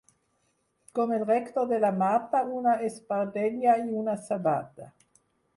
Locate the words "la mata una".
1.83-2.75